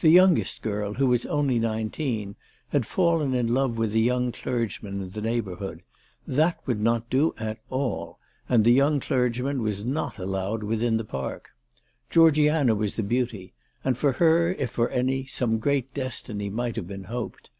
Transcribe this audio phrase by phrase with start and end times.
[0.00, 2.34] The youngest girl, who was only nineteen,
[2.70, 5.82] had fallen in love with a young clergyman in the neigh bourhood.
[6.26, 11.04] That would not do at all, and the young clergyman was not allowed within the
[11.04, 11.50] Park.
[12.10, 13.52] Georgiana was the beauty;
[13.84, 17.50] and for her, if for any, some great destiny might have been hoped.